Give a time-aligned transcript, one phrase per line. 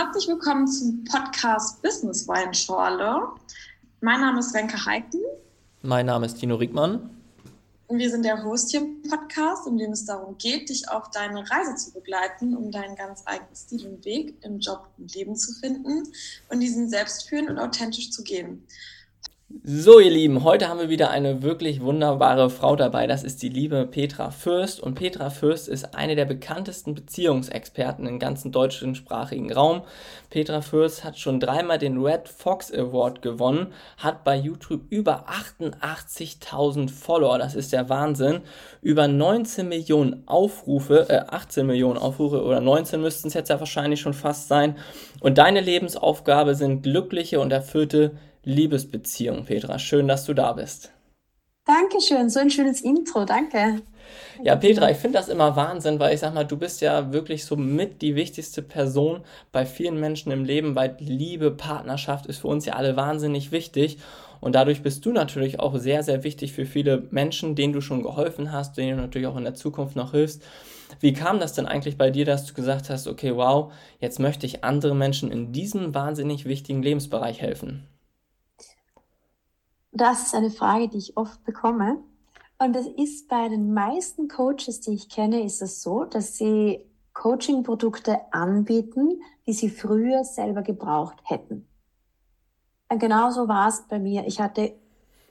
[0.00, 3.20] Herzlich willkommen zum Podcast Business Weinschorle.
[4.00, 5.20] Mein Name ist Wenke Heiken.
[5.82, 7.10] Mein Name ist Tino Rickmann.
[7.88, 11.10] Und wir sind der Host hier im Podcast, in dem es darum geht, dich auf
[11.10, 15.34] deine Reise zu begleiten, um deinen ganz eigenen Stil und Weg im Job und Leben
[15.34, 16.04] zu finden
[16.48, 18.64] und diesen selbstführend und authentisch zu gehen.
[19.64, 23.06] So, ihr Lieben, heute haben wir wieder eine wirklich wunderbare Frau dabei.
[23.06, 24.78] Das ist die liebe Petra Fürst.
[24.78, 29.84] Und Petra Fürst ist eine der bekanntesten Beziehungsexperten im ganzen deutschsprachigen Raum.
[30.28, 36.90] Petra Fürst hat schon dreimal den Red Fox Award gewonnen, hat bei YouTube über 88.000
[36.90, 37.38] Follower.
[37.38, 38.42] Das ist der Wahnsinn.
[38.82, 44.00] Über 19 Millionen Aufrufe, äh, 18 Millionen Aufrufe oder 19 müssten es jetzt ja wahrscheinlich
[44.00, 44.76] schon fast sein.
[45.20, 48.12] Und deine Lebensaufgabe sind glückliche und erfüllte
[48.48, 49.78] Liebesbeziehung, Petra.
[49.78, 50.90] Schön, dass du da bist.
[51.66, 53.82] Dankeschön, so ein schönes Intro, danke.
[54.42, 57.44] Ja, Petra, ich finde das immer Wahnsinn, weil ich sag mal, du bist ja wirklich
[57.44, 59.20] so mit die wichtigste Person
[59.52, 63.98] bei vielen Menschen im Leben, weil Liebe, Partnerschaft ist für uns ja alle wahnsinnig wichtig.
[64.40, 68.02] Und dadurch bist du natürlich auch sehr, sehr wichtig für viele Menschen, denen du schon
[68.02, 70.42] geholfen hast, denen du natürlich auch in der Zukunft noch hilfst.
[71.00, 74.46] Wie kam das denn eigentlich bei dir, dass du gesagt hast, okay, wow, jetzt möchte
[74.46, 77.86] ich anderen Menschen in diesem wahnsinnig wichtigen Lebensbereich helfen?
[79.98, 81.98] Das ist eine Frage, die ich oft bekomme.
[82.60, 86.86] Und das ist bei den meisten Coaches, die ich kenne, ist es so, dass sie
[87.14, 91.66] Coaching-Produkte anbieten, die sie früher selber gebraucht hätten.
[92.88, 94.24] Und genauso war es bei mir.
[94.28, 94.72] Ich hatte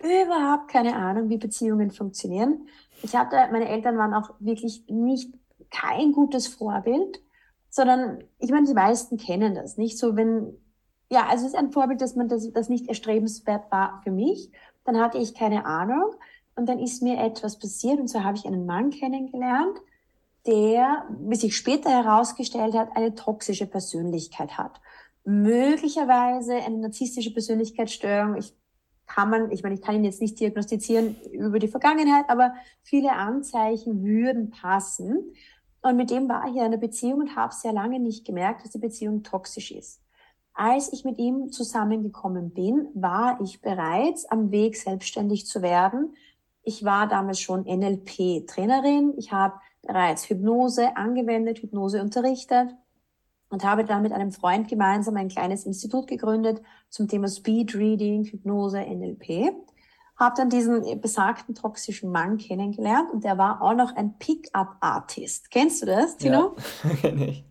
[0.01, 2.67] überhaupt keine Ahnung, wie Beziehungen funktionieren.
[3.03, 5.33] Ich hatte, meine Eltern waren auch wirklich nicht
[5.71, 7.21] kein gutes Vorbild,
[7.69, 10.57] sondern ich meine, die meisten kennen das nicht so, wenn
[11.09, 14.51] ja, also es ist ein Vorbild, dass man das, das nicht erstrebenswert war für mich.
[14.83, 16.15] Dann hatte ich keine Ahnung
[16.55, 19.77] und dann ist mir etwas passiert und so habe ich einen Mann kennengelernt,
[20.45, 24.81] der, wie sich später herausgestellt hat, eine toxische Persönlichkeit hat.
[25.23, 28.37] Möglicherweise eine narzisstische Persönlichkeitsstörung.
[28.37, 28.53] Ich
[29.05, 32.53] kann man, ich meine, ich kann ihn jetzt nicht diagnostizieren über die Vergangenheit, aber
[32.83, 35.33] viele Anzeichen würden passen.
[35.81, 38.71] Und mit dem war ich in einer Beziehung und habe sehr lange nicht gemerkt, dass
[38.71, 40.01] die Beziehung toxisch ist.
[40.59, 46.15] Als ich mit ihm zusammengekommen bin, war ich bereits am Weg, selbstständig zu werden.
[46.63, 49.13] Ich war damals schon NLP-Trainerin.
[49.17, 52.73] Ich habe bereits Hypnose angewendet, Hypnose unterrichtet
[53.49, 58.23] und habe dann mit einem Freund gemeinsam ein kleines Institut gegründet zum Thema Speed Reading,
[58.23, 59.53] Hypnose, NLP.
[60.15, 65.51] Habe dann diesen besagten toxischen Mann kennengelernt und der war auch noch ein Pickup-Artist.
[65.51, 66.55] Kennst du das, Tino?
[66.83, 67.45] Ja, kenne ich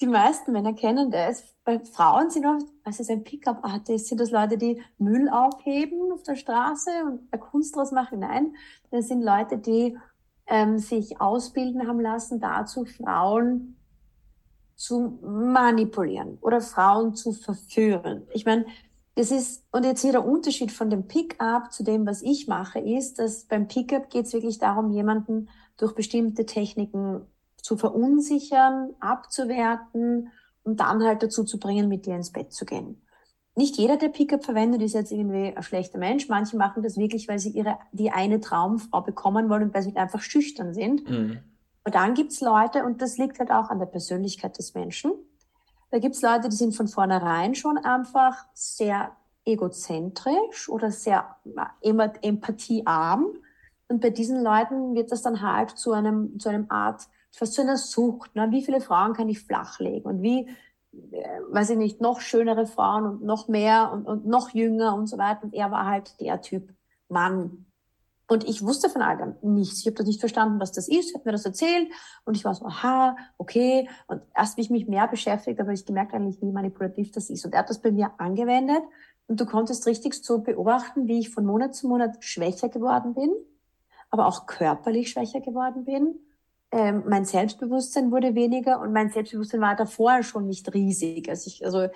[0.00, 1.44] die meisten Männer kennen das.
[1.64, 6.22] Bei Frauen sind oft, also es ein Pickup-Artist, sind das Leute, die Müll aufheben auf
[6.22, 8.20] der Straße und Kunst draus machen.
[8.20, 8.54] Nein,
[8.90, 9.96] das sind Leute, die
[10.46, 13.76] ähm, sich ausbilden haben lassen, dazu Frauen
[14.74, 18.26] zu manipulieren oder Frauen zu verführen.
[18.32, 18.66] Ich meine,
[19.14, 22.80] das ist, und jetzt hier der Unterschied von dem Pickup zu dem, was ich mache,
[22.80, 27.22] ist, dass beim Pickup geht es wirklich darum, jemanden durch bestimmte Techniken
[27.64, 30.30] zu verunsichern, abzuwerten
[30.64, 33.00] und dann halt dazu zu bringen, mit dir ins Bett zu gehen.
[33.56, 36.28] Nicht jeder, der Pickup verwendet, ist jetzt irgendwie ein schlechter Mensch.
[36.28, 39.96] Manche machen das wirklich, weil sie ihre, die eine Traumfrau bekommen wollen und weil sie
[39.96, 41.08] einfach schüchtern sind.
[41.08, 41.38] Mhm.
[41.84, 45.12] Aber dann gibt's Leute, und das liegt halt auch an der Persönlichkeit des Menschen,
[45.90, 49.12] da gibt's Leute, die sind von vornherein schon einfach sehr
[49.46, 51.36] egozentrisch oder sehr
[51.80, 53.28] empathiearm.
[53.88, 57.62] Und bei diesen Leuten wird das dann halt zu einem, zu einem Art fast zu
[57.62, 58.34] einer Sucht.
[58.34, 58.50] Ne?
[58.50, 60.48] Wie viele Frauen kann ich flachlegen und wie,
[60.92, 65.06] äh, weiß ich nicht, noch schönere Frauen und noch mehr und, und noch jünger und
[65.06, 65.44] so weiter.
[65.44, 66.72] Und er war halt der Typ
[67.08, 67.66] Mann.
[68.26, 69.80] Und ich wusste von all nichts.
[69.80, 71.10] Ich habe das nicht verstanden, was das ist.
[71.10, 71.90] Ich habe mir das erzählt
[72.24, 73.88] und ich war so, aha, okay.
[74.06, 77.44] Und erst habe ich mich mehr beschäftigt, aber ich gemerkt eigentlich, wie manipulativ das ist.
[77.44, 78.82] Und er hat das bei mir angewendet
[79.26, 83.30] und du konntest richtig so beobachten, wie ich von Monat zu Monat schwächer geworden bin,
[84.10, 86.14] aber auch körperlich schwächer geworden bin
[86.74, 91.28] ähm, mein Selbstbewusstsein wurde weniger und mein Selbstbewusstsein war davor schon nicht riesig.
[91.28, 91.86] Also ich, also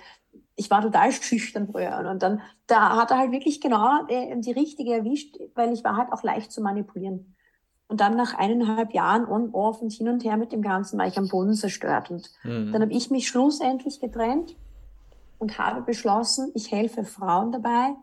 [0.55, 1.97] ich war total schüchtern früher.
[2.09, 5.83] Und dann, da hat er halt wirklich genau die, äh, die richtige erwischt, weil ich
[5.83, 7.35] war halt auch leicht zu manipulieren.
[7.89, 11.17] Und dann nach eineinhalb Jahren on-off und hin und her mit dem Ganzen war ich
[11.17, 12.09] am Boden zerstört.
[12.09, 12.71] Und mhm.
[12.71, 14.55] dann habe ich mich schlussendlich getrennt
[15.39, 17.95] und habe beschlossen, ich helfe Frauen dabei,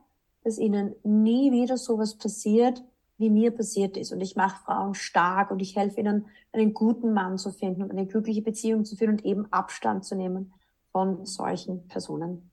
[0.45, 2.85] dass ihnen nie wieder sowas passiert,
[3.19, 4.13] wie mir passiert ist.
[4.13, 7.91] Und ich mache Frauen stark und ich helfe ihnen, einen guten Mann zu finden und
[7.91, 10.53] eine glückliche Beziehung zu führen und eben Abstand zu nehmen
[10.91, 12.51] von solchen Personen.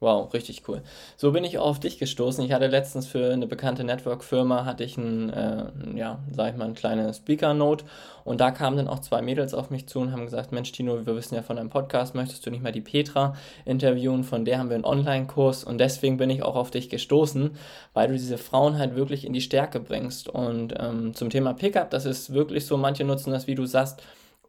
[0.00, 0.82] Wow, richtig cool.
[1.16, 2.44] So bin ich auch auf dich gestoßen.
[2.44, 5.64] Ich hatte letztens für eine bekannte Network-Firma hatte ich ein, äh,
[5.96, 7.84] ja, sag ich mal, ein kleines Speaker-Note
[8.22, 11.04] und da kamen dann auch zwei Mädels auf mich zu und haben gesagt, Mensch Tino,
[11.04, 13.34] wir wissen ja von deinem Podcast, möchtest du nicht mal die Petra
[13.64, 14.22] interviewen?
[14.22, 17.56] Von der haben wir einen Online-Kurs und deswegen bin ich auch auf dich gestoßen,
[17.92, 20.28] weil du diese Frauen halt wirklich in die Stärke bringst.
[20.28, 24.00] Und ähm, zum Thema Pickup, das ist wirklich so, manche nutzen das, wie du sagst,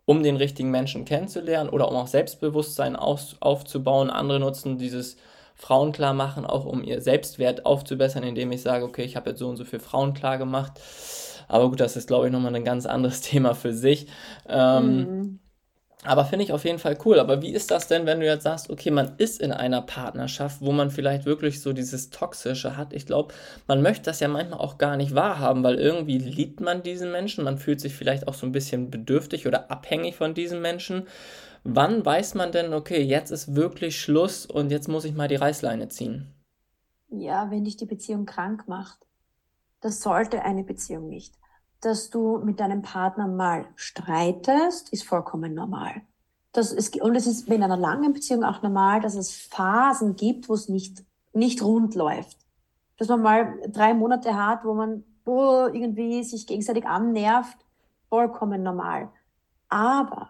[0.06, 4.12] um den richtigen Menschen kennenzulernen oder um auch Selbstbewusstsein auf, aufzubauen.
[4.12, 5.18] Andere nutzen dieses
[5.59, 9.39] Frauen klar machen, auch um ihr Selbstwert aufzubessern, indem ich sage, okay, ich habe jetzt
[9.39, 10.79] so und so viel Frauen klar gemacht.
[11.50, 14.07] Aber gut, das ist, glaube ich, nochmal ein ganz anderes Thema für sich.
[14.47, 15.39] Ähm, mhm.
[16.06, 17.19] Aber finde ich auf jeden Fall cool.
[17.19, 20.61] Aber wie ist das denn, wenn du jetzt sagst, okay, man ist in einer Partnerschaft,
[20.61, 22.94] wo man vielleicht wirklich so dieses Toxische hat?
[22.94, 23.33] Ich glaube,
[23.67, 27.44] man möchte das ja manchmal auch gar nicht wahrhaben, weil irgendwie liebt man diesen Menschen.
[27.44, 31.06] Man fühlt sich vielleicht auch so ein bisschen bedürftig oder abhängig von diesen Menschen.
[31.63, 35.35] Wann weiß man denn, okay, jetzt ist wirklich Schluss und jetzt muss ich mal die
[35.35, 36.33] Reißleine ziehen?
[37.09, 39.06] Ja, wenn dich die Beziehung krank macht.
[39.81, 41.35] Das sollte eine Beziehung nicht.
[41.81, 46.01] Dass du mit deinem Partner mal streitest, ist vollkommen normal.
[46.51, 50.50] Das ist, und es ist in einer langen Beziehung auch normal, dass es Phasen gibt,
[50.50, 51.03] wo es nicht,
[51.33, 52.38] nicht rund läuft.
[52.97, 57.57] Dass man mal drei Monate hat, wo man oh, irgendwie sich gegenseitig annervt,
[58.09, 59.09] vollkommen normal.
[59.69, 60.29] Aber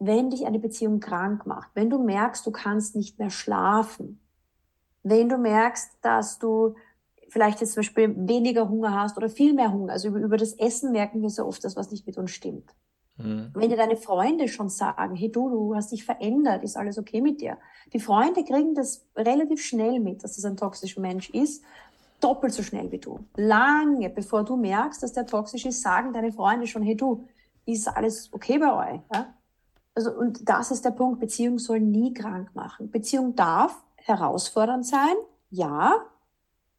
[0.00, 4.18] wenn dich eine Beziehung krank macht, wenn du merkst, du kannst nicht mehr schlafen,
[5.02, 6.74] wenn du merkst, dass du
[7.28, 10.54] vielleicht jetzt zum Beispiel weniger Hunger hast oder viel mehr Hunger, also über, über das
[10.54, 12.74] Essen merken wir so oft, dass was nicht mit uns stimmt.
[13.18, 13.50] Mhm.
[13.54, 17.20] Wenn dir deine Freunde schon sagen, hey du, du hast dich verändert, ist alles okay
[17.20, 17.58] mit dir?
[17.92, 21.62] Die Freunde kriegen das relativ schnell mit, dass das ein toxischer Mensch ist,
[22.20, 23.20] doppelt so schnell wie du.
[23.36, 27.28] Lange bevor du merkst, dass der toxisch ist, sagen deine Freunde schon, hey du,
[27.66, 29.00] ist alles okay bei euch?
[29.12, 29.34] Ja?
[29.94, 32.90] Also, und das ist der Punkt, Beziehung soll nie krank machen.
[32.90, 35.14] Beziehung darf herausfordernd sein,
[35.50, 35.94] ja,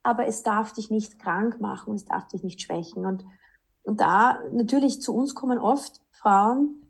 [0.04, 3.06] aber es darf dich nicht krank machen, es darf dich nicht schwächen.
[3.06, 3.25] Und,
[3.84, 6.81] und da natürlich zu uns kommen oft Frauen,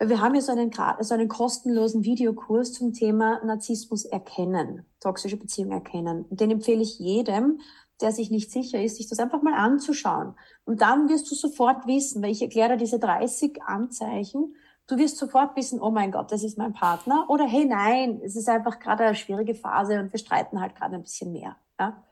[0.00, 0.70] wir haben ja so einen,
[1.00, 6.24] so einen kostenlosen Videokurs zum Thema Narzissmus erkennen, toxische Beziehung erkennen.
[6.30, 7.60] Den empfehle ich jedem,
[8.00, 10.34] der sich nicht sicher ist, sich das einfach mal anzuschauen.
[10.64, 14.54] Und dann wirst du sofort wissen, weil ich erkläre diese 30 Anzeichen,
[14.88, 17.26] Du wirst sofort wissen, oh mein Gott, das ist mein Partner.
[17.28, 20.96] Oder hey, nein, es ist einfach gerade eine schwierige Phase und wir streiten halt gerade
[20.96, 21.56] ein bisschen mehr.
[21.78, 22.02] Ja?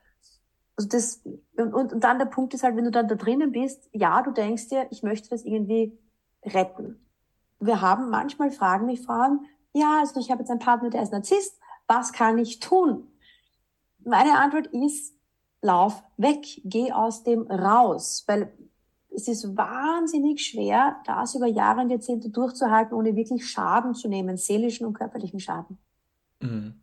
[0.75, 1.21] Also das,
[1.57, 4.21] und, und, und dann der Punkt ist halt, wenn du dann da drinnen bist, ja,
[4.21, 5.97] du denkst dir, ich möchte das irgendwie
[6.45, 7.03] retten.
[7.59, 11.11] Wir haben manchmal Fragen mich Frauen, ja, also ich habe jetzt einen Partner, der ist
[11.11, 13.07] Narzisst, was kann ich tun?
[14.05, 15.15] Meine Antwort ist,
[15.61, 18.53] lauf weg, geh aus dem raus, weil
[19.17, 24.37] es ist wahnsinnig schwer, das über Jahre und Jahrzehnte durchzuhalten, ohne wirklich Schaden zu nehmen,
[24.37, 25.79] seelischen und körperlichen Schaden.
[26.39, 26.75] Mhm.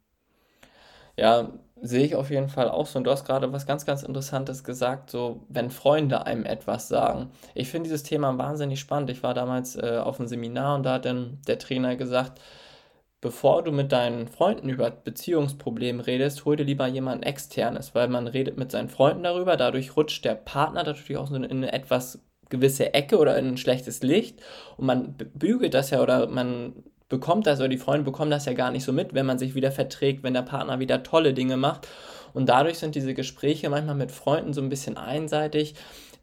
[1.16, 2.98] Ja, sehe ich auf jeden Fall auch so.
[2.98, 7.30] Und du hast gerade was ganz, ganz Interessantes gesagt, so wenn Freunde einem etwas sagen.
[7.54, 9.10] Ich finde dieses Thema wahnsinnig spannend.
[9.10, 12.40] Ich war damals äh, auf einem Seminar und da hat dann der Trainer gesagt,
[13.24, 18.26] bevor du mit deinen Freunden über Beziehungsprobleme redest, hol dir lieber jemand externes, weil man
[18.26, 22.22] redet mit seinen Freunden darüber, dadurch rutscht der Partner natürlich auch so in eine etwas
[22.50, 24.42] gewisse Ecke oder in ein schlechtes Licht.
[24.76, 26.74] Und man bügelt das ja oder man
[27.08, 29.54] bekommt das oder die Freunde bekommen das ja gar nicht so mit, wenn man sich
[29.54, 31.88] wieder verträgt, wenn der Partner wieder tolle Dinge macht
[32.34, 35.74] und dadurch sind diese Gespräche manchmal mit Freunden so ein bisschen einseitig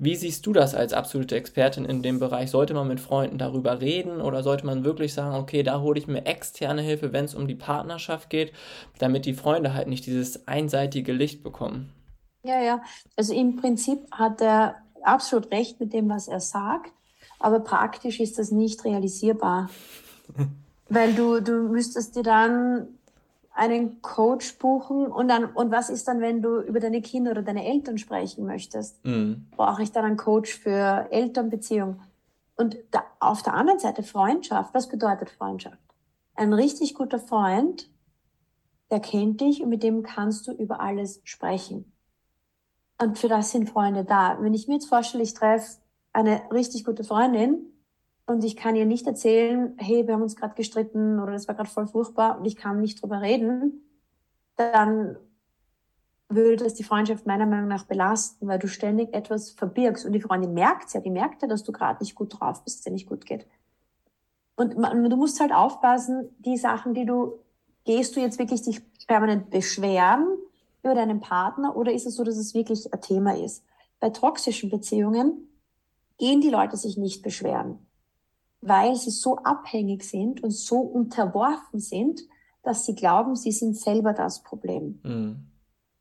[0.03, 2.49] wie siehst du das als absolute Expertin in dem Bereich?
[2.49, 6.07] Sollte man mit Freunden darüber reden oder sollte man wirklich sagen, okay, da hole ich
[6.07, 8.51] mir externe Hilfe, wenn es um die Partnerschaft geht,
[8.97, 11.93] damit die Freunde halt nicht dieses einseitige Licht bekommen?
[12.41, 12.81] Ja, ja.
[13.15, 16.91] Also im Prinzip hat er absolut recht mit dem, was er sagt,
[17.37, 19.69] aber praktisch ist das nicht realisierbar.
[20.89, 22.87] Weil du, du müsstest dir dann
[23.53, 27.41] einen Coach buchen und dann und was ist dann, wenn du über deine Kinder oder
[27.41, 29.03] deine Eltern sprechen möchtest?
[29.05, 29.47] Mhm.
[29.51, 32.01] Brauche ich dann einen Coach für Elternbeziehung?
[32.55, 34.73] Und da, auf der anderen Seite Freundschaft.
[34.73, 35.77] Was bedeutet Freundschaft?
[36.35, 37.89] Ein richtig guter Freund,
[38.89, 41.91] der kennt dich und mit dem kannst du über alles sprechen.
[43.01, 44.37] Und für das sind Freunde da.
[44.39, 45.79] Wenn ich mir jetzt vorstelle, ich treffe
[46.13, 47.70] eine richtig gute Freundin
[48.25, 51.55] und ich kann ihr nicht erzählen, hey, wir haben uns gerade gestritten oder das war
[51.55, 53.83] gerade voll furchtbar und ich kann nicht drüber reden,
[54.55, 55.17] dann
[56.29, 60.21] würde das die Freundschaft meiner Meinung nach belasten, weil du ständig etwas verbirgst und die
[60.21, 62.83] Freundin merkt ja, die merkt ja, dass du gerade nicht gut drauf bist, dass es
[62.85, 63.45] dir nicht gut geht.
[64.55, 67.39] Und man, du musst halt aufpassen, die Sachen, die du,
[67.83, 70.37] gehst du jetzt wirklich dich permanent beschweren
[70.83, 73.65] über deinen Partner oder ist es so, dass es wirklich ein Thema ist?
[73.99, 75.49] Bei toxischen Beziehungen
[76.17, 77.79] gehen die Leute sich nicht beschweren
[78.61, 82.21] weil sie so abhängig sind und so unterworfen sind,
[82.63, 84.99] dass sie glauben, sie sind selber das Problem.
[85.03, 85.47] Mhm.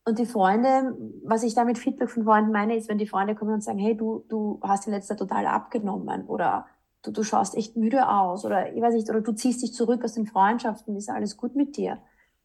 [0.05, 3.55] Und die Freunde, was ich damit Feedback von Freunden meine, ist, wenn die Freunde kommen
[3.55, 6.67] und sagen, hey, du, du hast in letzter total abgenommen oder
[7.03, 10.05] du, du schaust echt müde aus oder ich weiß nicht, oder du ziehst dich zurück
[10.05, 11.99] aus den Freundschaften, ist alles gut mit dir.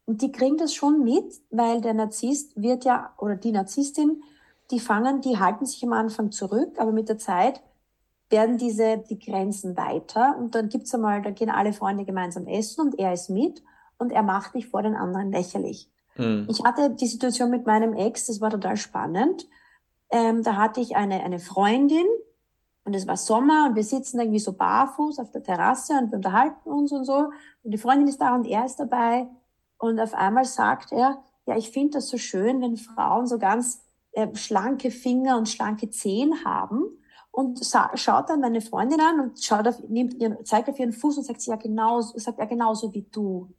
[0.06, 4.22] Und die kriegen das schon mit, weil der Narzisst wird ja, oder die Narzisstin,
[4.72, 7.62] die fangen, die halten sich am Anfang zurück, aber mit der Zeit
[8.30, 12.82] werden diese, die Grenzen weiter und dann gibt's einmal, da gehen alle Freunde gemeinsam essen
[12.82, 13.64] und er ist mit
[13.98, 15.90] und er macht dich vor den anderen lächerlich.
[16.18, 16.48] Mhm.
[16.50, 19.48] Ich hatte die Situation mit meinem Ex, das war total spannend.
[20.10, 22.06] Ähm, da hatte ich eine, eine Freundin
[22.84, 26.18] und es war Sommer und wir sitzen irgendwie so barfuß auf der Terrasse und wir
[26.18, 27.32] unterhalten uns und so
[27.64, 29.28] und die Freundin ist da und er ist dabei
[29.78, 33.84] und auf einmal sagt er, ja, ich finde das so schön, wenn Frauen so ganz
[34.14, 36.86] äh, schlanke Finger und schlanke Zehen haben
[37.36, 37.60] und
[37.96, 41.26] schaut dann meine Freundin an und schaut auf, nimmt ihren, zeigt auf ihren Fuß und
[41.26, 43.50] sagt sie ja genauso, sagt er genauso wie du.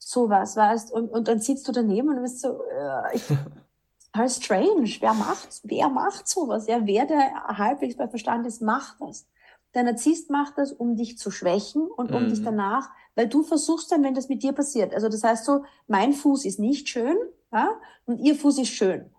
[0.00, 3.22] Sowas, weißt, und, und dann sitzt du daneben und bist so, äh, ich,
[4.16, 4.90] halt strange.
[4.98, 6.66] Wer macht, wer macht sowas?
[6.66, 9.28] Ja, wer der halbwegs bei Verstand ist, macht das.
[9.74, 12.30] Der Narzisst macht das, um dich zu schwächen und um mhm.
[12.30, 14.92] dich danach, weil du versuchst dann, wenn das mit dir passiert.
[14.92, 17.16] Also das heißt so, mein Fuß ist nicht schön,
[17.52, 17.70] ja,
[18.06, 19.14] und ihr Fuß ist schön.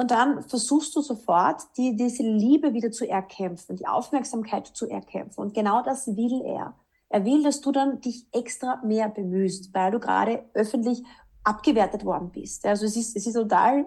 [0.00, 5.42] Und dann versuchst du sofort, die, diese Liebe wieder zu erkämpfen, die Aufmerksamkeit zu erkämpfen.
[5.42, 6.74] Und genau das will er.
[7.10, 11.02] Er will, dass du dann dich extra mehr bemühst, weil du gerade öffentlich
[11.44, 12.64] abgewertet worden bist.
[12.64, 13.84] Also es ist, es ist total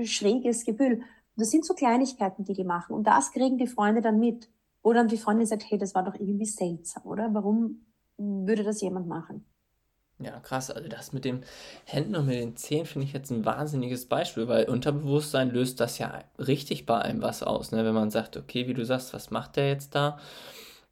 [0.00, 1.02] schräges Gefühl.
[1.34, 2.94] das sind so Kleinigkeiten, die die machen.
[2.94, 4.48] Und das kriegen die Freunde dann mit.
[4.82, 7.34] Oder die Freundin sagt, hey, das war doch irgendwie seltsam, oder?
[7.34, 7.86] Warum
[8.18, 9.49] würde das jemand machen?
[10.22, 10.70] Ja, krass.
[10.70, 11.44] Also das mit den
[11.86, 15.98] Händen und mit den Zehen finde ich jetzt ein wahnsinniges Beispiel, weil Unterbewusstsein löst das
[15.98, 17.84] ja richtig bei einem was aus, ne?
[17.86, 20.18] Wenn man sagt, okay, wie du sagst, was macht der jetzt da?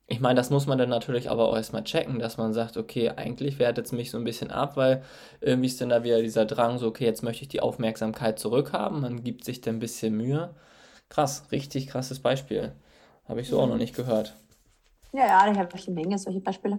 [0.06, 3.11] Ich meine, das muss man dann natürlich aber auch erstmal checken, dass man sagt, okay,
[3.11, 5.02] eigentlich wertet es mich so ein bisschen ab, weil
[5.42, 9.02] irgendwie ist dann da wieder dieser Drang, so, okay, jetzt möchte ich die Aufmerksamkeit zurückhaben,
[9.02, 10.54] man gibt sich dann ein bisschen Mühe.
[11.11, 12.73] Krass, richtig krasses Beispiel.
[13.28, 14.35] Habe ich so auch noch nicht gehört.
[15.12, 16.79] Ja, ja, ich habe eine Menge solche Beispiele.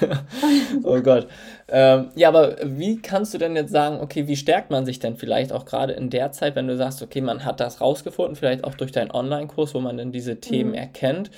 [0.82, 1.28] oh Gott.
[1.68, 5.16] Ähm, ja, aber wie kannst du denn jetzt sagen, okay, wie stärkt man sich denn
[5.16, 8.64] vielleicht auch gerade in der Zeit, wenn du sagst, okay, man hat das rausgefunden, vielleicht
[8.64, 10.76] auch durch deinen Online-Kurs, wo man dann diese Themen mhm.
[10.76, 11.30] erkennt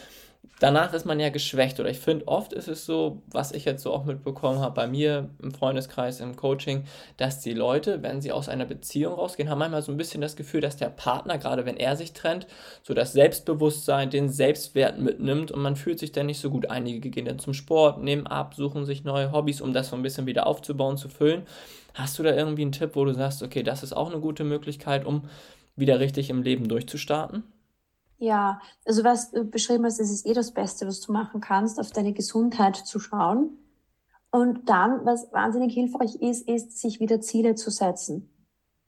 [0.60, 1.80] danach ist man ja geschwächt.
[1.80, 4.86] Oder ich finde, oft ist es so, was ich jetzt so auch mitbekommen habe bei
[4.86, 6.84] mir im Freundeskreis, im Coaching,
[7.16, 10.36] dass die Leute, wenn sie aus einer Beziehung rausgehen, haben manchmal so ein bisschen das
[10.36, 12.46] Gefühl, dass der Partner, gerade wenn er sich trennt,
[12.82, 16.70] so das Selbstbewusstsein, den Selbstwert mitnimmt und man fühlt sich dann nicht so gut.
[16.70, 20.02] Einige gehen dann zum Sport, nehmen ab, suchen sich neue Hobbys, um das so ein
[20.02, 21.42] bisschen wieder aufzubauen, zu füllen.
[21.94, 24.44] Hast du da irgendwie einen Tipp, wo du sagst, okay, das ist auch eine gute
[24.44, 25.22] Möglichkeit, um
[25.74, 27.42] wieder richtig im Leben durchzustarten?
[28.20, 31.80] Ja, also was du beschrieben hast, es ist eh das Beste, was du machen kannst,
[31.80, 33.56] auf deine Gesundheit zu schauen.
[34.30, 38.30] Und dann, was wahnsinnig hilfreich ist, ist, sich wieder Ziele zu setzen.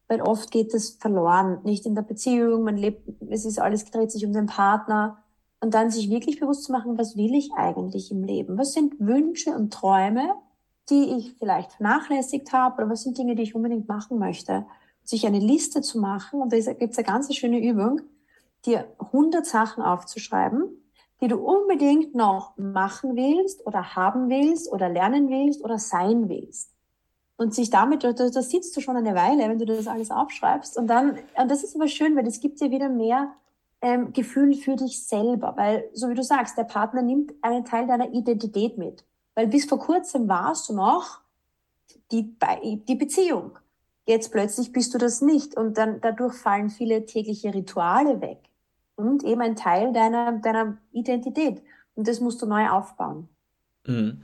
[0.06, 4.10] Weil oft geht es verloren, nicht in der Beziehung, man lebt, es ist alles dreht
[4.10, 5.24] sich um den Partner.
[5.60, 8.58] Und dann sich wirklich bewusst zu machen, was will ich eigentlich im Leben?
[8.58, 10.34] Was sind Wünsche und Träume,
[10.90, 14.66] die ich vielleicht vernachlässigt habe oder was sind Dinge, die ich unbedingt machen möchte?
[15.04, 18.02] Sich eine Liste zu machen und da gibt es eine ganz schöne Übung,
[18.66, 20.82] dir 100 Sachen aufzuschreiben,
[21.20, 26.72] die du unbedingt noch machen willst oder haben willst oder lernen willst oder sein willst.
[27.36, 30.76] Und sich damit, da, sitzt du schon eine Weile, wenn du das alles aufschreibst.
[30.76, 33.32] Und dann, und das ist aber schön, weil das gibt dir wieder mehr
[33.80, 35.54] ähm, Gefühl für dich selber.
[35.56, 39.04] Weil, so wie du sagst, der Partner nimmt einen Teil deiner Identität mit.
[39.34, 41.20] Weil bis vor kurzem warst du noch
[42.12, 42.36] die,
[42.86, 43.58] die Beziehung.
[44.06, 45.56] Jetzt plötzlich bist du das nicht.
[45.56, 48.51] Und dann dadurch fallen viele tägliche Rituale weg
[49.08, 51.62] und eben ein Teil deiner, deiner Identität.
[51.94, 53.28] Und das musst du neu aufbauen.
[53.86, 54.22] Mhm.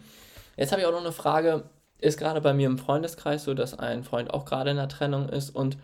[0.56, 1.68] Jetzt habe ich auch noch eine Frage.
[2.00, 5.28] Ist gerade bei mir im Freundeskreis so, dass ein Freund auch gerade in der Trennung
[5.28, 5.76] ist und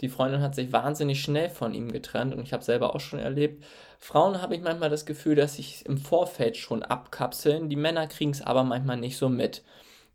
[0.00, 3.18] die Freundin hat sich wahnsinnig schnell von ihm getrennt und ich habe selber auch schon
[3.18, 3.64] erlebt.
[3.98, 7.68] Frauen habe ich manchmal das Gefühl, dass sich im Vorfeld schon abkapseln.
[7.68, 9.62] Die Männer kriegen es aber manchmal nicht so mit.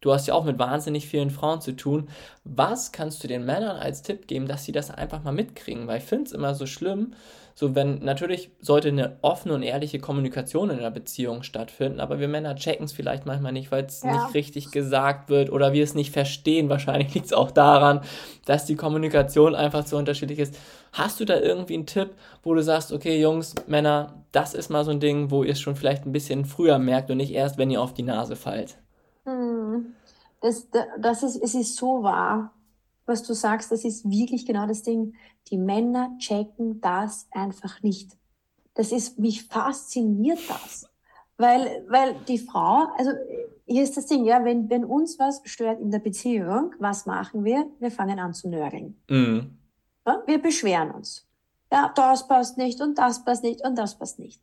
[0.03, 2.10] Du hast ja auch mit wahnsinnig vielen Frauen zu tun.
[2.43, 5.88] Was kannst du den Männern als Tipp geben, dass sie das einfach mal mitkriegen?
[5.88, 7.13] Weil ich finde es immer so schlimm,
[7.55, 12.27] so, wenn natürlich sollte eine offene und ehrliche Kommunikation in einer Beziehung stattfinden, aber wir
[12.27, 14.12] Männer checken es vielleicht manchmal nicht, weil es ja.
[14.12, 16.67] nicht richtig gesagt wird oder wir es nicht verstehen.
[16.67, 18.01] Wahrscheinlich liegt es auch daran,
[18.43, 20.60] dass die Kommunikation einfach zu unterschiedlich ist.
[20.91, 22.10] Hast du da irgendwie einen Tipp,
[22.41, 25.62] wo du sagst, okay, Jungs, Männer, das ist mal so ein Ding, wo ihr es
[25.62, 28.75] schon vielleicht ein bisschen früher merkt und nicht erst, wenn ihr auf die Nase fallt?
[30.43, 30.67] Das,
[31.00, 32.53] das ist, es ist so wahr
[33.05, 35.15] was du sagst, das ist wirklich genau das Ding.
[35.50, 38.17] Die Männer checken das einfach nicht.
[38.73, 40.89] Das ist, mich fasziniert das.
[41.38, 43.12] Weil, weil die Frau, also
[43.65, 47.43] hier ist das Ding, ja, wenn, wenn uns was stört in der Beziehung, was machen
[47.43, 47.67] wir?
[47.79, 49.01] Wir fangen an zu nörgeln.
[49.09, 49.57] Mhm.
[50.05, 51.27] Ja, wir beschweren uns.
[51.71, 54.41] Ja, das passt nicht und das passt nicht und das passt nicht.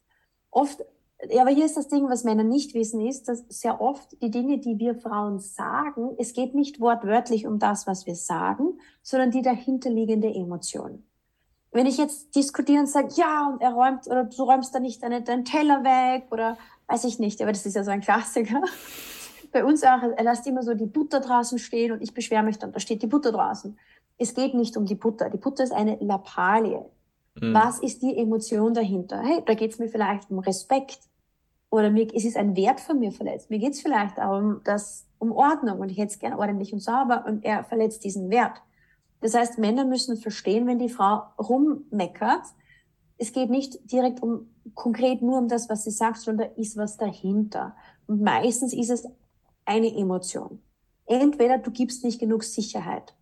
[0.50, 0.80] Oft,
[1.28, 4.30] ja, aber hier ist das Ding, was Männer nicht wissen, ist, dass sehr oft die
[4.30, 9.30] Dinge, die wir Frauen sagen, es geht nicht wortwörtlich um das, was wir sagen, sondern
[9.30, 11.04] die dahinterliegende Emotion.
[11.72, 15.02] Wenn ich jetzt diskutiere und sage, ja, und er räumt, oder du räumst da nicht
[15.02, 16.56] deine, deinen Teller weg, oder
[16.88, 18.62] weiß ich nicht, aber das ist ja so ein Klassiker.
[19.52, 22.58] Bei uns auch, er lässt immer so die Butter draußen stehen und ich beschwere mich
[22.58, 23.78] dann, da steht die Butter draußen.
[24.16, 25.28] Es geht nicht um die Butter.
[25.28, 26.84] Die Butter ist eine Lappalie.
[27.40, 27.54] Mhm.
[27.54, 29.20] Was ist die Emotion dahinter?
[29.22, 31.09] Hey, da geht es mir vielleicht um Respekt.
[31.70, 33.48] Oder mir, es ist ein Wert von mir verletzt.
[33.50, 36.80] Mir geht es vielleicht darum, dass, um Ordnung und ich hätte es gerne ordentlich und
[36.80, 38.60] sauber und er verletzt diesen Wert.
[39.20, 42.42] Das heißt, Männer müssen verstehen, wenn die Frau rummeckert,
[43.18, 46.76] es geht nicht direkt um konkret nur um das, was sie sagt, sondern da ist
[46.76, 47.76] was dahinter.
[48.06, 49.06] Und meistens ist es
[49.66, 50.62] eine Emotion.
[51.06, 53.14] Entweder du gibst nicht genug Sicherheit.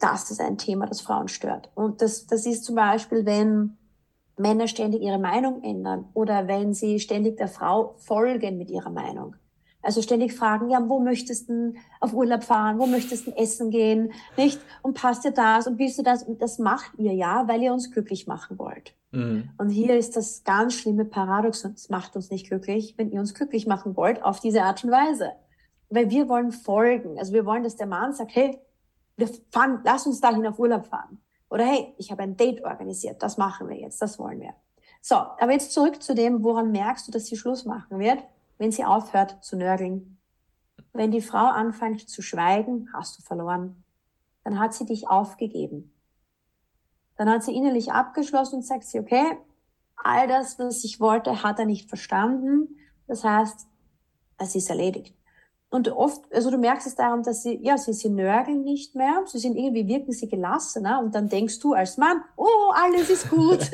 [0.00, 1.70] Das ist ein Thema, das Frauen stört.
[1.74, 3.78] Und das, das ist zum Beispiel, wenn
[4.42, 9.36] Männer ständig ihre Meinung ändern oder wenn sie ständig der Frau folgen mit ihrer Meinung.
[9.82, 12.78] Also ständig fragen, ja, wo möchtest du auf Urlaub fahren?
[12.78, 14.12] Wo möchtest du essen gehen?
[14.36, 14.60] Nicht?
[14.82, 15.66] Und passt dir das?
[15.66, 16.22] Und willst du das?
[16.22, 18.94] Und das macht ihr ja, weil ihr uns glücklich machen wollt.
[19.10, 19.50] Mhm.
[19.58, 21.72] Und hier ist das ganz schlimme Paradoxon.
[21.72, 24.92] Es macht uns nicht glücklich, wenn ihr uns glücklich machen wollt, auf diese Art und
[24.92, 25.32] Weise.
[25.90, 27.18] Weil wir wollen folgen.
[27.18, 28.60] Also wir wollen, dass der Mann sagt, hey,
[29.16, 31.20] wir fahren, lass uns dahin auf Urlaub fahren.
[31.52, 33.22] Oder hey, ich habe ein Date organisiert.
[33.22, 34.00] Das machen wir jetzt.
[34.00, 34.54] Das wollen wir.
[35.00, 38.22] So, aber jetzt zurück zu dem, woran merkst du, dass sie Schluss machen wird?
[38.62, 40.18] wenn sie aufhört zu nörgeln.
[40.92, 43.82] Wenn die Frau anfängt zu schweigen, hast du verloren.
[44.44, 45.92] Dann hat sie dich aufgegeben.
[47.16, 49.36] Dann hat sie innerlich abgeschlossen und sagt sie, okay,
[49.96, 52.78] all das, was ich wollte, hat er nicht verstanden.
[53.08, 53.66] Das heißt,
[54.38, 55.16] es ist erledigt.
[55.72, 59.22] Und oft, also du merkst es daran, dass sie, ja, sie, sie nörgeln nicht mehr,
[59.24, 63.30] sie sind irgendwie, wirken sie gelassener und dann denkst du als Mann, oh, alles ist
[63.30, 63.58] gut.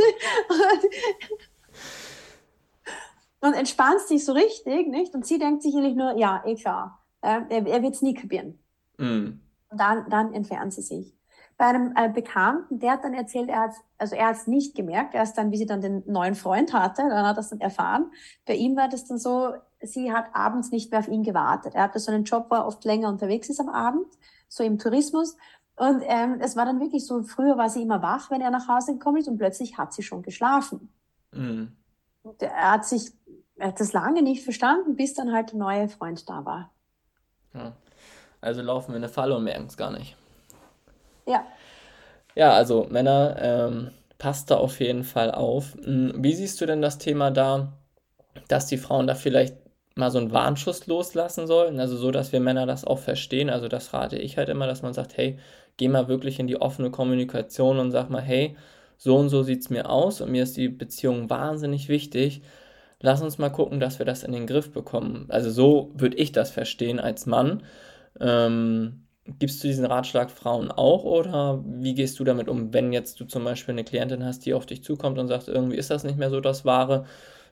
[3.41, 5.13] und entspannst dich so richtig, nicht?
[5.13, 8.61] Und sie denkt sicherlich nur, ja, eh klar, äh, er, er wird es nie kapieren.
[8.97, 9.41] Mm.
[9.69, 11.13] Und dann, dann entfernt sie sich.
[11.57, 14.77] Bei einem äh, Bekannten, der hat dann erzählt, er hat, also er hat es nicht
[14.77, 17.61] gemerkt, erst dann, wie sie dann den neuen Freund hatte, dann hat er es dann
[17.61, 18.13] erfahren.
[18.47, 21.75] Bei ihm war das dann so, sie hat abends nicht mehr auf ihn gewartet.
[21.75, 24.07] Er hatte so einen Job, wo er oft länger unterwegs ist am Abend,
[24.49, 25.37] so im Tourismus.
[25.77, 28.69] Und ähm, es war dann wirklich so, früher war sie immer wach, wenn er nach
[28.69, 30.93] Hause gekommen ist und plötzlich hat sie schon geschlafen.
[31.33, 31.67] Mm.
[32.23, 33.13] Und er hat sich
[33.59, 36.71] er hat das lange nicht verstanden, bis dann halt der neue Freund da war.
[37.55, 37.73] Ja.
[38.41, 40.17] Also laufen wir in eine Falle und merken es gar nicht.
[41.27, 41.45] Ja.
[42.37, 45.75] Ja, also Männer, ähm, passt da auf jeden Fall auf.
[45.83, 47.73] Hm, wie siehst du denn das Thema da,
[48.47, 49.57] dass die Frauen da vielleicht
[49.99, 51.81] mal so einen Warnschuss loslassen sollten?
[51.81, 53.51] Also so, dass wir Männer das auch verstehen.
[53.51, 55.39] Also das rate ich halt immer, dass man sagt, hey,
[55.77, 58.57] geh mal wirklich in die offene Kommunikation und sag mal, hey,
[58.97, 62.43] so und so sieht es mir aus und mir ist die Beziehung wahnsinnig wichtig
[63.01, 65.27] lass uns mal gucken, dass wir das in den Griff bekommen.
[65.29, 67.63] Also so würde ich das verstehen als Mann.
[68.21, 69.05] Ähm,
[69.39, 73.25] gibst du diesen Ratschlag Frauen auch oder wie gehst du damit um, wenn jetzt du
[73.27, 76.19] zum Beispiel eine Klientin hast, die auf dich zukommt und sagt, irgendwie ist das nicht
[76.19, 77.05] mehr so das Wahre?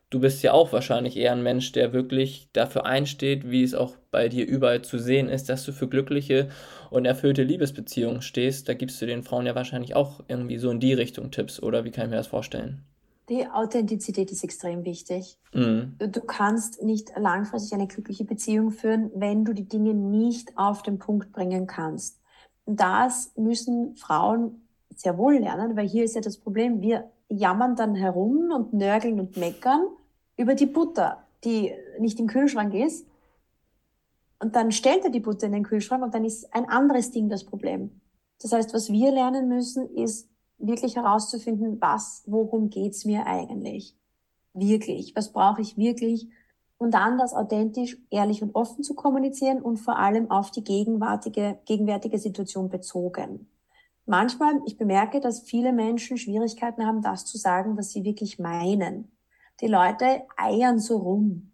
[0.09, 3.97] Du bist ja auch wahrscheinlich eher ein Mensch, der wirklich dafür einsteht, wie es auch
[4.13, 6.49] bei dir überall zu sehen ist, dass du für glückliche
[6.91, 8.69] und erfüllte Liebesbeziehungen stehst.
[8.69, 11.85] Da gibst du den Frauen ja wahrscheinlich auch irgendwie so in die Richtung Tipps, oder
[11.85, 12.83] wie kann ich mir das vorstellen?
[13.29, 15.39] Die Authentizität ist extrem wichtig.
[15.53, 15.97] Mhm.
[15.99, 21.01] Du kannst nicht langfristig eine glückliche Beziehung führen, wenn du die Dinge nicht auf den
[21.01, 22.21] Punkt bringen kannst.
[22.67, 24.63] Das müssen Frauen
[24.95, 29.21] sehr wohl lernen, weil hier ist ja das Problem, wir jammern dann herum und nörgeln
[29.21, 29.87] und meckern
[30.37, 33.07] über die Butter, die nicht im Kühlschrank ist.
[34.39, 37.29] Und dann stellt er die Butter in den Kühlschrank und dann ist ein anderes Ding
[37.29, 38.01] das Problem.
[38.43, 43.97] Das heißt, was wir lernen müssen, ist wirklich herauszufinden, was, worum geht's mir eigentlich?
[44.53, 46.29] Wirklich, was brauche ich wirklich?
[46.79, 51.59] Und dann das authentisch, ehrlich und offen zu kommunizieren und vor allem auf die gegenwärtige,
[51.65, 53.49] gegenwärtige Situation bezogen.
[54.07, 59.11] Manchmal, ich bemerke, dass viele Menschen Schwierigkeiten haben, das zu sagen, was sie wirklich meinen.
[59.61, 61.53] Die Leute eiern so rum.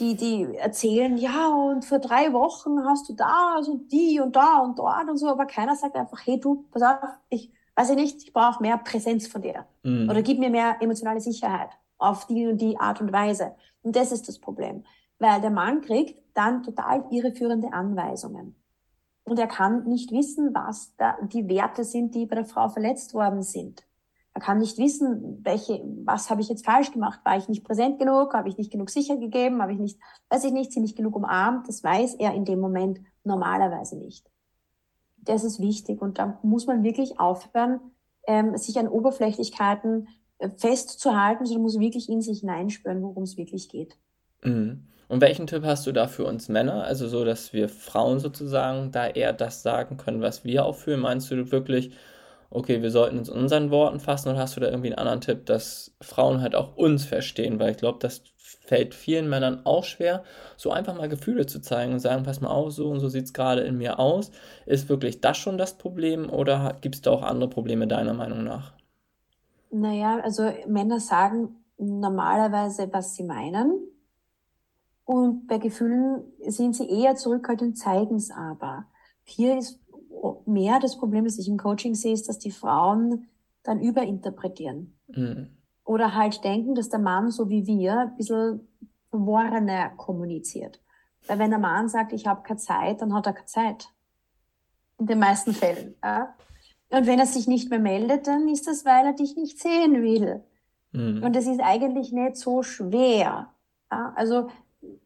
[0.00, 4.58] Die, die erzählen, ja, und vor drei Wochen hast du das und die und da
[4.58, 7.96] und dort und so, aber keiner sagt einfach, hey du, pass auf, ich, weiß ich
[7.96, 9.66] nicht, ich brauche mehr Präsenz von dir.
[9.82, 10.10] Mhm.
[10.10, 13.54] Oder gib mir mehr emotionale Sicherheit auf die und die Art und Weise.
[13.82, 14.84] Und das ist das Problem.
[15.18, 18.56] Weil der Mann kriegt dann total irreführende Anweisungen.
[19.24, 23.14] Und er kann nicht wissen, was da die Werte sind, die bei der Frau verletzt
[23.14, 23.84] worden sind.
[24.34, 27.20] Er kann nicht wissen, welche, was habe ich jetzt falsch gemacht?
[27.24, 28.32] War ich nicht präsent genug?
[28.32, 29.60] Habe ich nicht genug sicher gegeben?
[29.60, 31.68] Habe ich nicht, weiß ich nicht, sie nicht genug umarmt?
[31.68, 34.30] Das weiß er in dem Moment normalerweise nicht.
[35.18, 37.80] Das ist wichtig und da muss man wirklich aufhören,
[38.26, 40.08] ähm, sich an Oberflächlichkeiten
[40.38, 43.96] äh, festzuhalten, sondern muss wirklich in sich hineinspüren, worum es wirklich geht.
[44.42, 44.86] Mhm.
[45.12, 46.84] Und welchen Tipp hast du da für uns Männer?
[46.84, 51.00] Also so, dass wir Frauen sozusagen da eher das sagen können, was wir auch fühlen.
[51.00, 51.92] Meinst du wirklich,
[52.48, 55.44] okay, wir sollten uns unseren Worten fassen oder hast du da irgendwie einen anderen Tipp,
[55.44, 57.60] dass Frauen halt auch uns verstehen?
[57.60, 60.24] Weil ich glaube, das fällt vielen Männern auch schwer,
[60.56, 63.26] so einfach mal Gefühle zu zeigen und sagen, pass mal auf, so und so sieht
[63.26, 64.30] es gerade in mir aus.
[64.64, 68.44] Ist wirklich das schon das Problem oder gibt es da auch andere Probleme deiner Meinung
[68.44, 68.72] nach?
[69.70, 73.91] Naja, also Männer sagen normalerweise, was sie meinen.
[75.04, 78.86] Und bei Gefühlen sind sie eher zurückhaltend, zeigen es aber.
[79.24, 79.80] Hier ist
[80.46, 83.28] mehr das Problem, das ich im Coaching sehe, ist, dass die Frauen
[83.62, 84.98] dann überinterpretieren.
[85.08, 85.48] Mhm.
[85.84, 88.68] Oder halt denken, dass der Mann, so wie wir, ein bisschen
[89.10, 90.80] verworrener kommuniziert.
[91.26, 93.88] Weil wenn der Mann sagt, ich habe keine Zeit, dann hat er keine Zeit.
[94.98, 95.94] In den meisten Fällen.
[96.02, 96.34] Ja?
[96.90, 100.02] Und wenn er sich nicht mehr meldet, dann ist das, weil er dich nicht sehen
[100.02, 100.44] will.
[100.92, 101.22] Mhm.
[101.22, 103.52] Und das ist eigentlich nicht so schwer.
[103.90, 104.12] Ja?
[104.14, 104.48] Also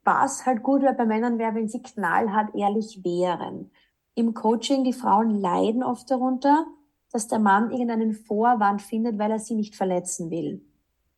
[0.04, 3.70] was halt gut wäre bei Männern wäre, wenn sie knallhart ehrlich wären
[4.16, 6.66] im Coaching, die Frauen leiden oft darunter,
[7.12, 10.64] dass der Mann irgendeinen Vorwand findet, weil er sie nicht verletzen will.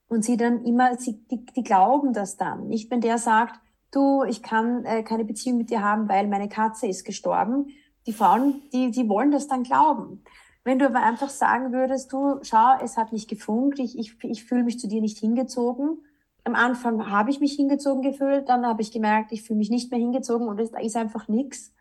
[0.08, 2.66] Und sie dann immer, sie, die, die glauben das dann.
[2.66, 3.60] Nicht, wenn der sagt,
[3.92, 7.68] du, ich kann äh, keine Beziehung mit dir haben, weil meine Katze ist gestorben.
[8.06, 10.24] Die Frauen, die, die wollen das dann glauben.
[10.64, 14.44] Wenn du aber einfach sagen würdest, du, schau, es hat nicht gefunkt, ich, ich, ich
[14.44, 16.02] fühle mich zu dir nicht hingezogen.
[16.48, 19.90] Am Anfang habe ich mich hingezogen gefühlt, dann habe ich gemerkt, ich fühle mich nicht
[19.90, 21.72] mehr hingezogen und es ist einfach nichts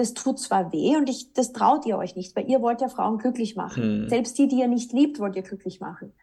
[0.00, 2.88] das tut zwar weh und ich, das traut ihr euch nicht, weil ihr wollt ja
[2.88, 3.82] Frauen glücklich machen.
[3.82, 4.08] Hm.
[4.08, 6.14] Selbst die, die ihr nicht liebt, wollt ihr glücklich machen.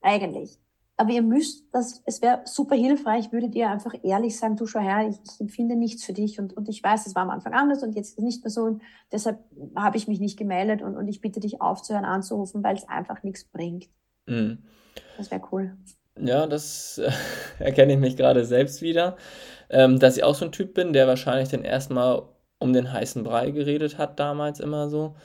[0.00, 0.58] Eigentlich.
[0.96, 4.80] Aber ihr müsst, das, es wäre super hilfreich, würdet ihr einfach ehrlich sagen, du schau
[4.80, 7.54] her, ich, ich empfinde nichts für dich und, und ich weiß, es war am Anfang
[7.54, 9.38] anders und jetzt ist es nicht mehr so und deshalb
[9.76, 13.22] habe ich mich nicht gemeldet und, und ich bitte dich aufzuhören, anzurufen, weil es einfach
[13.22, 13.88] nichts bringt.
[14.26, 14.58] Mhm.
[15.16, 15.76] Das wäre cool.
[16.22, 17.10] Ja, das äh,
[17.58, 19.16] erkenne ich mich gerade selbst wieder,
[19.70, 22.22] ähm, dass ich auch so ein Typ bin, der wahrscheinlich dann erstmal
[22.58, 25.16] um den heißen Brei geredet hat, damals immer so.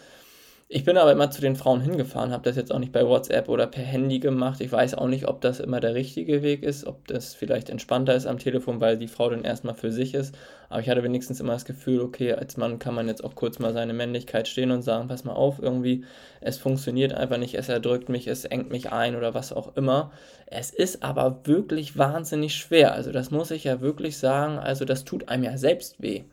[0.68, 3.50] Ich bin aber immer zu den Frauen hingefahren, habe das jetzt auch nicht bei WhatsApp
[3.50, 4.62] oder per Handy gemacht.
[4.62, 8.16] Ich weiß auch nicht, ob das immer der richtige Weg ist, ob das vielleicht entspannter
[8.16, 10.36] ist am Telefon, weil die Frau dann erstmal für sich ist.
[10.70, 13.60] Aber ich hatte wenigstens immer das Gefühl, okay, als Mann kann man jetzt auch kurz
[13.60, 16.04] mal seine Männlichkeit stehen und sagen, pass mal auf, irgendwie,
[16.42, 20.12] es funktioniert einfach nicht, es erdrückt mich, es engt mich ein oder was auch immer.
[20.48, 22.94] Es ist aber wirklich wahnsinnig schwer.
[22.94, 26.24] Also das muss ich ja wirklich sagen, also das tut einem ja selbst weh.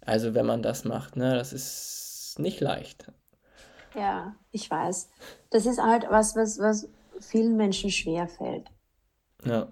[0.00, 3.06] Also wenn man das macht, ne, das ist nicht leicht.
[3.94, 5.10] Ja, ich weiß.
[5.50, 6.88] Das ist halt was, was, was
[7.20, 8.70] vielen Menschen schwer fällt.
[9.44, 9.68] Ja.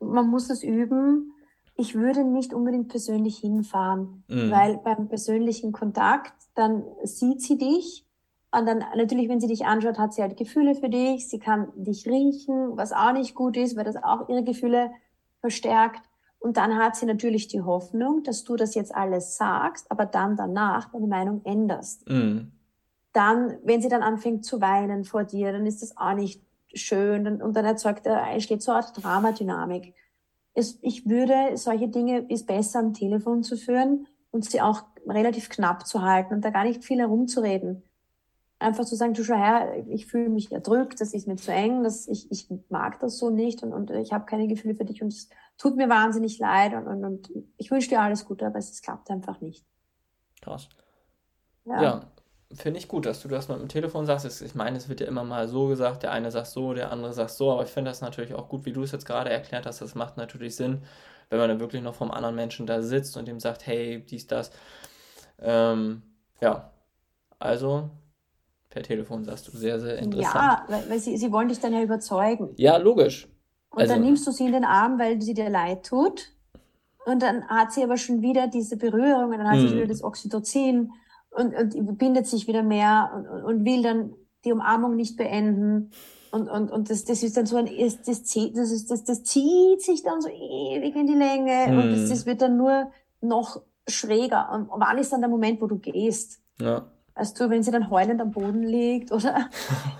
[0.00, 1.32] Man muss es üben.
[1.76, 4.50] Ich würde nicht unbedingt persönlich hinfahren, mhm.
[4.50, 8.04] weil beim persönlichen Kontakt, dann sieht sie dich
[8.52, 11.28] und dann natürlich, wenn sie dich anschaut, hat sie halt Gefühle für dich.
[11.28, 14.90] Sie kann dich riechen, was auch nicht gut ist, weil das auch ihre Gefühle
[15.40, 16.02] verstärkt.
[16.40, 20.36] Und dann hat sie natürlich die Hoffnung, dass du das jetzt alles sagst, aber dann
[20.36, 22.08] danach deine Meinung änderst.
[22.08, 22.52] Mhm.
[23.12, 26.42] Dann, wenn sie dann anfängt zu weinen vor dir, dann ist das auch nicht
[26.72, 29.94] schön und dann erzeugt, entsteht so eine Art Dramadynamik.
[30.54, 35.48] Es, ich würde solche Dinge ist besser am Telefon zu führen und sie auch relativ
[35.48, 37.82] knapp zu halten und da gar nicht viel herumzureden
[38.60, 41.82] einfach zu sagen, du schau her, ich fühle mich erdrückt, das ist mir zu eng,
[41.82, 45.02] das, ich, ich mag das so nicht und, und ich habe keine Gefühle für dich
[45.02, 48.58] und es tut mir wahnsinnig leid und, und, und ich wünsche dir alles Gute, aber
[48.58, 49.64] es, es klappt einfach nicht.
[50.42, 50.68] Krass.
[51.64, 52.12] Ja, ja
[52.52, 54.42] finde ich gut, dass du das mit dem Telefon sagst.
[54.42, 57.12] Ich meine, es wird ja immer mal so gesagt, der eine sagt so, der andere
[57.12, 59.66] sagt so, aber ich finde das natürlich auch gut, wie du es jetzt gerade erklärt
[59.66, 60.82] hast, das macht natürlich Sinn,
[61.28, 64.26] wenn man dann wirklich noch vom anderen Menschen da sitzt und ihm sagt, hey, dies,
[64.26, 64.50] das.
[65.38, 66.02] Ähm,
[66.40, 66.72] ja,
[67.38, 67.90] also
[68.68, 69.56] per Telefon, sagst du.
[69.56, 70.34] Sehr, sehr interessant.
[70.34, 72.50] Ja, weil, weil sie, sie wollen dich dann ja überzeugen.
[72.56, 73.28] Ja, logisch.
[73.70, 76.32] Und also, dann nimmst du sie in den Arm, weil sie dir leid tut.
[77.06, 79.76] Und dann hat sie aber schon wieder diese Berührung und dann hat sie hm.
[79.76, 80.92] wieder das Oxytocin
[81.30, 84.14] und, und bindet sich wieder mehr und, und will dann
[84.44, 85.90] die Umarmung nicht beenden.
[86.30, 89.24] Und, und, und das, das ist dann so ein, das, das, das, ist, das, das
[89.24, 91.78] zieht sich dann so ewig in die Länge mm.
[91.78, 92.10] und das, hm.
[92.10, 92.90] das wird dann nur
[93.20, 94.50] noch schräger.
[94.52, 96.40] Und wann ist dann der Moment, wo du gehst?
[96.60, 96.86] Ja.
[97.14, 99.50] Weißt du, wenn sie dann heulend am Boden liegt oder.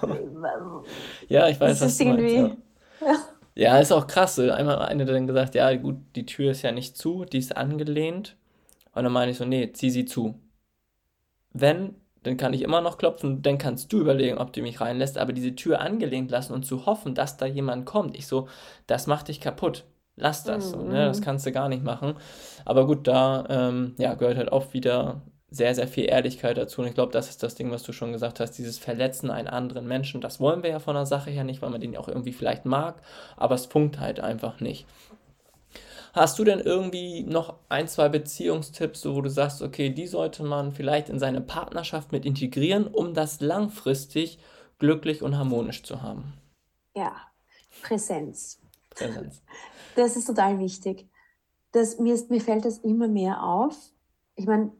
[1.28, 2.42] ja, ich weiß, was du irgendwie.
[2.42, 2.56] Meinst,
[3.00, 3.06] ja.
[3.06, 3.14] ja.
[3.74, 4.38] ja, ist auch krass.
[4.38, 8.36] Einmal eine dann gesagt, ja, gut, die Tür ist ja nicht zu, die ist angelehnt.
[8.94, 10.36] Und dann meine ich so, nee, zieh sie zu.
[11.52, 15.16] Wenn dann kann ich immer noch klopfen, dann kannst du überlegen, ob du mich reinlässt,
[15.16, 18.48] aber diese Tür angelehnt lassen und zu hoffen, dass da jemand kommt, ich so,
[18.86, 19.84] das macht dich kaputt.
[20.16, 20.70] Lass das, mhm.
[20.70, 21.06] so, ne?
[21.06, 21.24] das mhm.
[21.24, 22.14] kannst du gar nicht machen.
[22.66, 26.82] Aber gut, da ähm, ja, gehört halt auch wieder sehr, sehr viel Ehrlichkeit dazu.
[26.82, 29.48] Und ich glaube, das ist das Ding, was du schon gesagt hast, dieses Verletzen einen
[29.48, 30.20] anderen Menschen.
[30.20, 32.66] Das wollen wir ja von der Sache her nicht, weil man den auch irgendwie vielleicht
[32.66, 33.00] mag,
[33.36, 34.86] aber es funkt halt einfach nicht.
[36.12, 40.72] Hast du denn irgendwie noch ein, zwei Beziehungstipps, wo du sagst, okay, die sollte man
[40.72, 44.38] vielleicht in seine Partnerschaft mit integrieren, um das langfristig
[44.78, 46.34] glücklich und harmonisch zu haben?
[46.94, 47.16] Ja,
[47.82, 48.60] Präsenz.
[48.90, 49.42] Präsenz.
[49.94, 51.08] Das ist total wichtig.
[51.72, 53.76] Das, mir, ist, mir fällt das immer mehr auf.
[54.34, 54.72] Ich meine,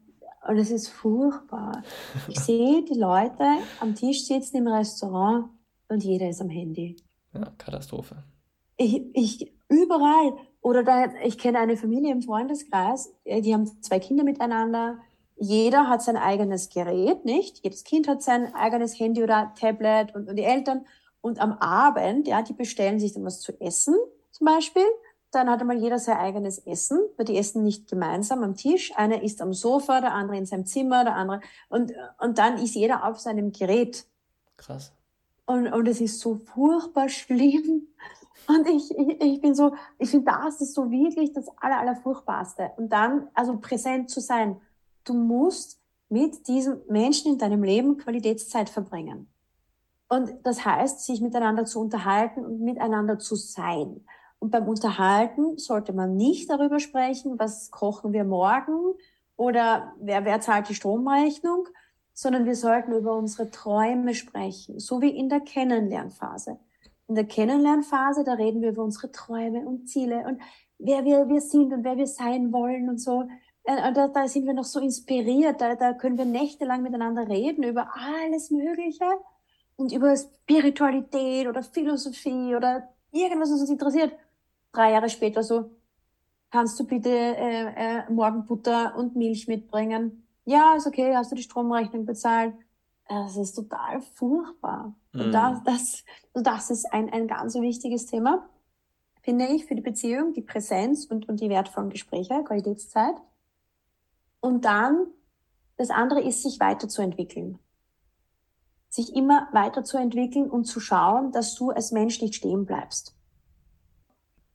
[0.47, 1.83] und es ist furchtbar.
[2.27, 3.45] Ich sehe die Leute
[3.79, 5.49] am Tisch sitzen im Restaurant
[5.87, 6.97] und jeder ist am Handy.
[7.33, 8.23] Ja, Katastrophe.
[8.77, 10.33] Ich, ich, überall.
[10.61, 14.99] Oder da, ich kenne eine Familie im Freundeskreis, äh, die haben zwei Kinder miteinander.
[15.37, 17.63] Jeder hat sein eigenes Gerät, nicht?
[17.63, 20.85] Jedes Kind hat sein eigenes Handy oder Tablet und, und die Eltern.
[21.19, 23.95] Und am Abend, ja, die bestellen sich dann was zu essen,
[24.31, 24.85] zum Beispiel.
[25.31, 28.91] Dann hat einmal jeder sein eigenes Essen, weil die essen nicht gemeinsam am Tisch.
[28.97, 31.41] Einer isst am Sofa, der andere in seinem Zimmer, der andere.
[31.69, 34.05] Und, und dann ist jeder auf seinem Gerät.
[34.57, 34.91] Krass.
[35.45, 37.87] Und, und es ist so furchtbar schlimm.
[38.47, 42.71] Und ich, ich, ich bin so, ich finde, das ist so wirklich das Aller, Allerfurchtbarste.
[42.77, 44.59] Und dann, also präsent zu sein.
[45.03, 49.31] Du musst mit diesem Menschen in deinem Leben Qualitätszeit verbringen.
[50.09, 54.03] Und das heißt, sich miteinander zu unterhalten und miteinander zu sein.
[54.39, 58.93] Und beim Unterhalten sollte man nicht darüber sprechen, was kochen wir morgen
[59.37, 61.67] oder wer, wer zahlt die Stromrechnung,
[62.13, 66.59] sondern wir sollten über unsere Träume sprechen, so wie in der Kennenlernphase.
[67.11, 70.39] In der Kennenlernphase, da reden wir über unsere Träume und Ziele und
[70.79, 73.27] wer wir, wir sind und wer wir sein wollen und so.
[73.65, 77.27] Äh, und da, da sind wir noch so inspiriert, da, da können wir nächtelang miteinander
[77.27, 79.03] reden über alles Mögliche
[79.75, 84.13] und über Spiritualität oder Philosophie oder irgendwas, was uns interessiert
[84.71, 85.69] drei Jahre später so,
[86.49, 90.25] kannst du bitte äh, äh, morgen Butter und Milch mitbringen?
[90.45, 92.53] Ja, ist okay, hast du die Stromrechnung bezahlt?
[93.09, 94.95] Das ist total furchtbar.
[95.13, 95.21] Mhm.
[95.21, 98.47] Und das, das, das ist ein, ein ganz wichtiges Thema,
[99.21, 103.15] finde ich, für die Beziehung, die Präsenz und, und die wertvollen Gespräche, Qualitätszeit.
[104.39, 105.07] Und dann,
[105.77, 107.59] das andere ist, sich weiterzuentwickeln.
[108.89, 113.15] Sich immer weiterzuentwickeln und zu schauen, dass du als Mensch nicht stehen bleibst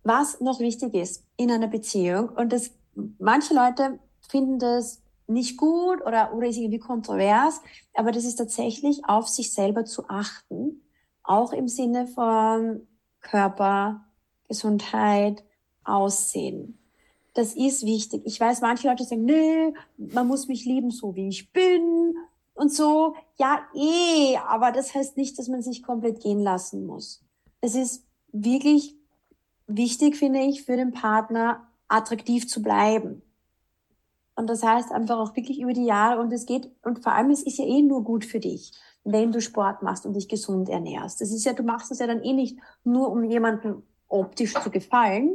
[0.06, 2.28] was noch wichtig ist in einer Beziehung.
[2.30, 2.70] Und das,
[3.18, 7.60] manche Leute finden das nicht gut oder, oder ist irgendwie kontrovers,
[7.94, 10.82] aber das ist tatsächlich auf sich selber zu achten,
[11.22, 12.86] auch im Sinne von
[13.20, 14.04] Körper,
[14.48, 15.44] Gesundheit,
[15.84, 16.78] Aussehen.
[17.34, 18.22] Das ist wichtig.
[18.24, 22.16] Ich weiß, manche Leute sagen, nö, man muss mich lieben, so wie ich bin
[22.54, 23.14] und so.
[23.38, 27.22] Ja, eh, aber das heißt nicht, dass man sich komplett gehen lassen muss.
[27.60, 28.96] Es ist wirklich
[29.66, 33.22] wichtig, finde ich, für den Partner attraktiv zu bleiben.
[34.36, 37.30] Und das heißt einfach auch wirklich über die Jahre und es geht, und vor allem
[37.30, 38.72] es ist ja eh nur gut für dich,
[39.02, 41.22] wenn du Sport machst und dich gesund ernährst.
[41.22, 44.70] Das ist ja, du machst das ja dann eh nicht nur, um jemandem optisch zu
[44.70, 45.34] gefallen,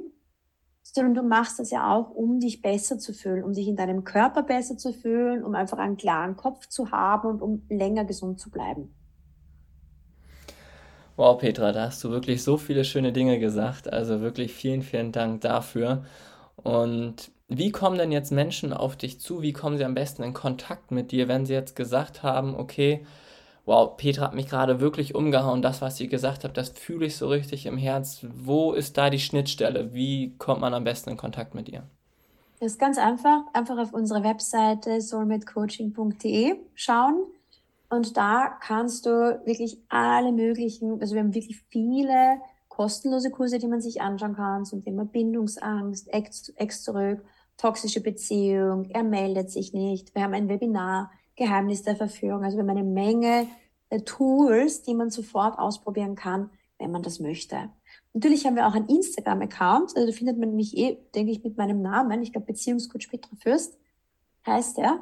[0.84, 4.04] sondern du machst das ja auch, um dich besser zu fühlen, um dich in deinem
[4.04, 8.40] Körper besser zu fühlen, um einfach einen klaren Kopf zu haben und um länger gesund
[8.40, 8.94] zu bleiben.
[11.16, 13.92] Wow, Petra, da hast du wirklich so viele schöne Dinge gesagt.
[13.92, 16.04] Also wirklich vielen, vielen Dank dafür.
[16.56, 19.42] Und wie kommen denn jetzt Menschen auf dich zu?
[19.42, 23.06] Wie kommen sie am besten in Kontakt mit dir, wenn sie jetzt gesagt haben, okay,
[23.66, 27.18] wow, Petra hat mich gerade wirklich umgehauen, das, was sie gesagt hat, das fühle ich
[27.18, 28.26] so richtig im Herz.
[28.34, 29.94] Wo ist da die Schnittstelle?
[29.94, 31.84] Wie kommt man am besten in Kontakt mit ihr?
[32.62, 33.42] Das ist ganz einfach.
[33.52, 37.26] Einfach auf unsere Webseite soulmatecoaching.de schauen.
[37.90, 43.68] Und da kannst du wirklich alle möglichen, also wir haben wirklich viele kostenlose Kurse, die
[43.68, 47.22] man sich anschauen kann zum Thema Bindungsangst, Ex, Ex zurück,
[47.62, 50.16] toxische Beziehung, er meldet sich nicht.
[50.16, 52.44] Wir haben ein Webinar, Geheimnis der Verführung.
[52.44, 53.48] Also wir haben eine Menge
[53.90, 57.70] äh, Tools, die man sofort ausprobieren kann, wenn man das möchte.
[58.14, 61.58] Natürlich haben wir auch einen Instagram-Account, also da findet man mich eh, denke ich, mit
[61.58, 62.24] meinem Namen.
[62.24, 63.78] Ich glaube, Beziehungscoach Petra Fürst
[64.46, 65.00] heißt er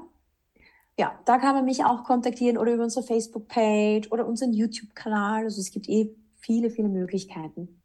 [1.00, 5.45] ja, da kann man mich auch kontaktieren oder über unsere Facebook-Page oder unseren YouTube-Kanal.
[5.45, 7.78] Also es gibt eh viele, viele Möglichkeiten.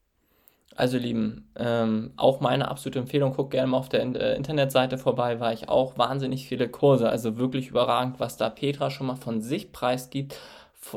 [0.77, 5.39] Also Lieben, ähm, auch meine absolute Empfehlung, guck gerne mal auf der äh, Internetseite vorbei,
[5.39, 9.41] weil ich auch wahnsinnig viele Kurse, also wirklich überragend, was da Petra schon mal von
[9.41, 10.37] sich preisgibt.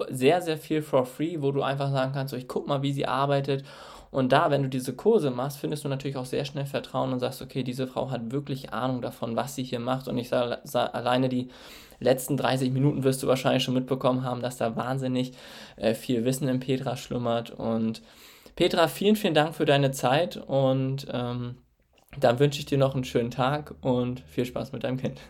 [0.10, 2.92] Sehr, sehr viel for free, wo du einfach sagen kannst, so, ich guck mal, wie
[2.92, 3.63] sie arbeitet
[4.10, 7.20] Und da, wenn du diese Kurse machst, findest du natürlich auch sehr schnell Vertrauen und
[7.20, 10.08] sagst, okay, diese Frau hat wirklich Ahnung davon, was sie hier macht.
[10.08, 10.60] Und ich sage,
[10.94, 11.50] alleine die
[12.00, 15.34] letzten 30 Minuten wirst du wahrscheinlich schon mitbekommen haben, dass da wahnsinnig
[15.76, 17.52] äh, viel Wissen in Petra schlummert.
[17.52, 18.02] Und
[18.58, 21.60] Petra, vielen, vielen Dank für deine Zeit und ähm,
[22.20, 25.22] dann wünsche ich dir noch einen schönen Tag und viel Spaß mit deinem Kind.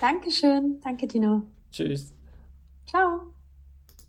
[0.00, 0.80] Dankeschön.
[0.82, 1.42] Danke, Dino.
[1.70, 2.14] Tschüss.
[2.86, 3.34] Ciao.